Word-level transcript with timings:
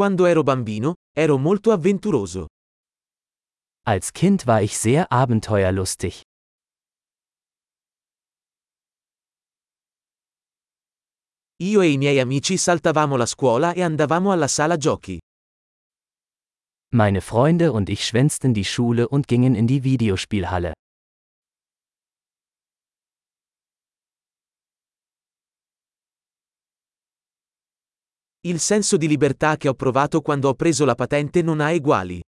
Quando 0.00 0.24
ero 0.24 0.42
bambino, 0.42 0.94
ero 1.14 1.36
molto 1.36 1.72
avventuroso. 1.72 2.46
Als 3.86 4.12
Kind 4.12 4.46
war 4.46 4.62
ich 4.62 4.78
sehr 4.78 5.12
abenteuerlustig. 5.12 6.22
Io 11.62 11.82
e 11.82 11.90
i 11.90 11.98
miei 11.98 12.18
amici 12.18 12.56
saltavamo 12.56 13.16
la 13.16 13.26
scuola 13.26 13.74
e 13.74 13.82
andavamo 13.82 14.32
alla 14.32 14.48
sala 14.48 14.78
giochi. 14.78 15.18
Meine 16.94 17.20
Freunde 17.20 17.70
und 17.70 17.90
ich 17.90 18.02
schwänzten 18.06 18.54
die 18.54 18.64
Schule 18.64 19.06
und 19.06 19.28
gingen 19.28 19.54
in 19.54 19.66
die 19.66 19.84
Videospielhalle. 19.84 20.72
Il 28.42 28.58
senso 28.58 28.96
di 28.96 29.06
libertà 29.06 29.58
che 29.58 29.68
ho 29.68 29.74
provato 29.74 30.22
quando 30.22 30.48
ho 30.48 30.54
preso 30.54 30.86
la 30.86 30.94
patente 30.94 31.42
non 31.42 31.60
ha 31.60 31.72
eguali. 31.72 32.22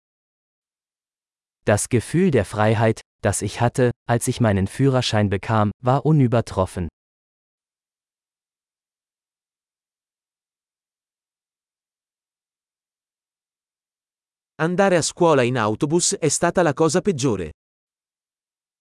Das 1.64 1.86
Gefühl 1.86 2.32
der 2.32 2.44
Freiheit, 2.44 3.00
das 3.22 3.42
ich 3.42 3.60
hatte, 3.60 3.92
als 4.08 4.26
ich 4.26 4.40
meinen 4.40 4.66
Führerschein 4.66 5.28
bekam, 5.28 5.70
war 5.80 6.04
unübertroffen. 6.04 6.88
Andare 14.56 14.96
a 14.96 15.02
scuola 15.02 15.42
in 15.42 15.56
autobus 15.56 16.16
è 16.18 16.28
stata 16.28 16.62
la 16.62 16.72
cosa 16.72 17.00
peggiore. 17.00 17.52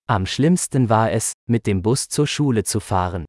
Am 0.08 0.26
schlimmsten 0.26 0.90
war 0.90 1.12
es, 1.12 1.34
mit 1.48 1.68
dem 1.68 1.84
Bus 1.84 2.08
zur 2.08 2.26
Schule 2.26 2.64
zu 2.64 2.80
fahren. 2.80 3.26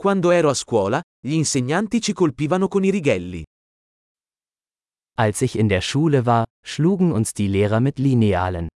Quando 0.00 0.30
ero 0.30 0.48
a 0.48 0.54
scuola, 0.54 1.02
gli 1.20 1.32
insegnanti 1.32 2.00
ci 2.00 2.12
colpivano 2.12 2.68
con 2.68 2.84
i 2.84 2.90
righelli. 2.90 3.42
Als 5.18 5.40
ich 5.40 5.56
in 5.56 5.66
der 5.66 5.80
Schule 5.80 6.24
war, 6.24 6.44
schlugen 6.64 7.10
uns 7.10 7.32
die 7.32 7.48
Lehrer 7.48 7.80
mit 7.80 7.98
Linealen. 7.98 8.68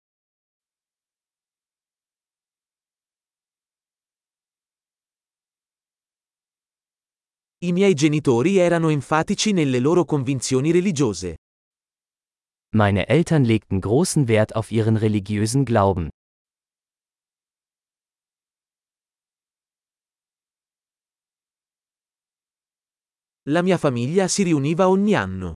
I 7.63 7.73
miei 7.73 7.93
genitori 7.93 8.57
erano 8.57 8.89
enfatici 8.89 9.53
nelle 9.53 9.79
loro 9.79 10.07
convinzioni 10.07 10.71
religiose. 10.71 11.37
Meine 12.75 13.09
Eltern 13.09 13.45
legten 13.45 13.83
großen 13.83 14.27
Wert 14.27 14.57
auf 14.57 14.73
ihren 14.73 14.97
religiösen 14.97 15.67
Glauben. 15.67 16.09
La 23.49 23.63
mia 23.63 23.79
famiglia 23.79 24.29
si 24.29 24.43
riuniva 24.43 24.91
ogni 24.91 25.15
anno. 25.15 25.55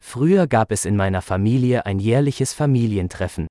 Früher 0.00 0.46
gab 0.46 0.70
es 0.70 0.86
in 0.86 0.96
meiner 0.96 1.20
Familie 1.20 1.84
ein 1.84 1.98
jährliches 1.98 2.54
Familientreffen. 2.54 3.46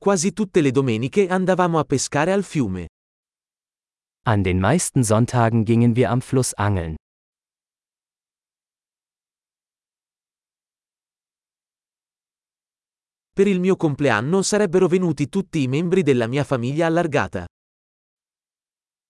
Quasi 0.00 0.32
tutte 0.32 0.60
le 0.60 0.72
domeniche 0.72 1.28
andavamo 1.28 1.78
a 1.78 1.84
pescare 1.84 2.32
al 2.32 2.42
fiume. 2.42 2.88
An 4.24 4.42
den 4.42 4.58
meisten 4.58 5.04
Sonntagen 5.04 5.64
gingen 5.64 5.94
wir 5.94 6.10
am 6.10 6.22
Fluss 6.22 6.54
angeln. 6.54 6.96
Per 13.34 13.46
il 13.46 13.60
mio 13.60 13.76
compleanno 13.76 14.42
sarebbero 14.42 14.88
venuti 14.88 15.30
tutti 15.30 15.62
i 15.62 15.66
membri 15.66 16.02
della 16.02 16.26
mia 16.26 16.44
famiglia 16.44 16.84
allargata. 16.84 17.46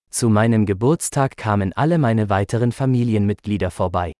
Zu 0.09 0.29
meinem 0.29 0.65
Geburtstag 0.65 1.35
kamen 1.35 1.73
alle 1.75 1.97
meine 1.97 2.29
weiteren 2.29 2.71
Familienmitglieder 2.71 3.73
vorbei. 3.73 4.13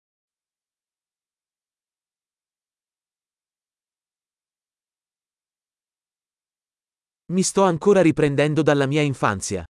Mi 7.27 7.43
sto 7.43 7.63
ancora 7.63 8.03
riprendendo 8.03 8.63
dalla 8.63 8.87
mia 8.87 9.03
infanzia. 9.03 9.65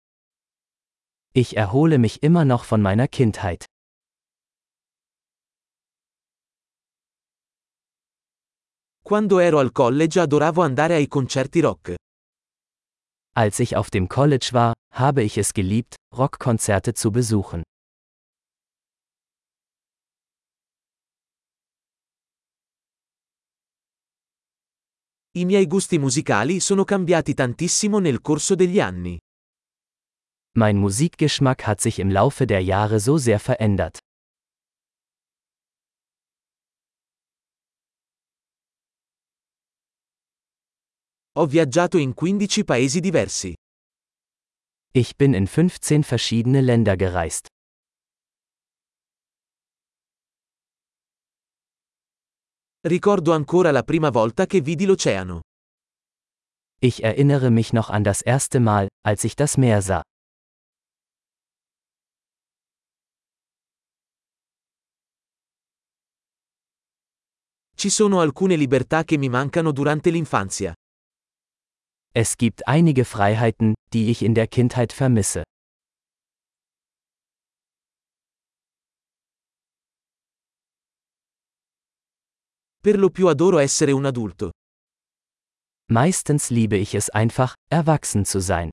Ich 1.35 1.57
erhole 1.57 1.99
mich 1.99 2.23
immer 2.23 2.47
noch 2.47 2.65
von 2.65 2.81
meiner 2.81 3.07
Kindheit. 3.07 3.67
Quando 9.05 9.41
ero 9.41 9.59
al 9.59 9.73
college 9.73 10.21
adoravo 10.21 10.63
andare 10.63 10.95
ai 10.95 11.09
concerti 11.09 11.61
rock. 11.61 11.97
Als 13.35 13.59
ich 13.59 13.77
auf 13.77 13.91
dem 13.91 14.09
College 14.09 14.51
war, 14.53 14.75
habe 14.93 15.23
ich 15.23 15.39
es 15.39 15.53
geliebt, 15.53 15.97
Rockkonzerte 16.17 16.95
zu 16.95 17.11
besuchen. 17.11 17.63
I 25.35 25.45
miei 25.47 25.67
gusti 25.67 25.99
musicali 25.99 26.61
sono 26.61 26.85
cambiati 26.85 27.35
tantissimo 27.35 27.99
nel 27.99 28.21
corso 28.21 28.55
degli 28.55 28.81
anni. 28.81 29.19
Mein 30.55 30.77
Musikgeschmack 30.77 31.67
hat 31.67 31.81
sich 31.81 31.99
im 31.99 32.11
Laufe 32.11 32.47
der 32.47 32.63
Jahre 32.63 33.01
so 33.01 33.17
sehr 33.17 33.41
verändert. 33.41 33.99
Ho 41.35 41.47
viaggiato 41.47 41.97
in 41.97 42.13
15 42.13 42.63
paesi 42.63 43.01
diversi. 43.01 43.55
Ich 44.93 45.17
bin 45.17 45.33
in 45.33 45.47
15 45.47 46.03
verschiedene 46.03 46.61
Länder 46.61 46.95
gereist. 46.95 47.47
Ricordo 52.87 53.33
ancora 53.33 53.71
la 53.71 53.83
prima 53.83 54.11
volta 54.11 54.45
che 54.45 54.61
vidi 54.61 54.85
l'oceano. 54.85 55.41
Ich 56.81 57.03
erinnere 57.03 57.49
mich 57.49 57.73
noch 57.73 57.89
an 57.89 58.03
das 58.03 58.21
erste 58.21 58.61
Mal, 58.61 58.89
als 59.03 59.25
ich 59.25 59.35
das 59.35 59.57
Meer 59.57 59.81
sah. 59.81 60.03
Ci 67.75 67.89
sono 67.89 68.21
alcune 68.21 68.57
libertà 68.57 69.05
che 69.05 69.17
mi 69.17 69.31
mancano 69.31 69.73
durante 69.73 70.11
l'infanzia. 70.11 70.75
Es 72.15 72.37
gibt 72.37 72.69
einige 72.69 73.07
Freiheiten, 73.07 73.75
die 73.95 74.11
ich 74.11 74.23
in 74.23 74.35
der 74.35 74.47
Kindheit 74.47 74.93
vermisse. 74.93 75.45
Per 82.83 82.99
lo 82.99 83.09
più 83.11 83.29
adoro 83.29 83.59
essere 83.59 83.93
un 83.93 84.05
adulto. 84.05 84.51
Meistens 85.89 86.51
liebe 86.51 86.77
ich 86.77 86.95
es 86.95 87.09
einfach, 87.09 87.55
erwachsen 87.71 88.27
zu 88.27 88.41
sein. 88.41 88.71